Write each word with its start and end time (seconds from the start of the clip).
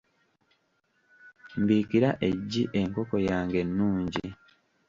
Mbiikira 1.61 2.09
eggi 2.29 2.63
enkoko 2.79 3.15
yange 3.27 3.57
ennungi. 3.63 4.27